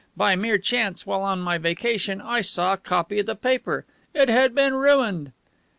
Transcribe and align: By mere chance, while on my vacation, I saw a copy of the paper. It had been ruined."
By 0.17 0.35
mere 0.35 0.57
chance, 0.57 1.05
while 1.05 1.21
on 1.21 1.41
my 1.41 1.59
vacation, 1.59 2.21
I 2.21 2.41
saw 2.41 2.73
a 2.73 2.77
copy 2.77 3.19
of 3.19 3.27
the 3.27 3.35
paper. 3.35 3.85
It 4.15 4.29
had 4.29 4.55
been 4.55 4.73
ruined." 4.73 5.31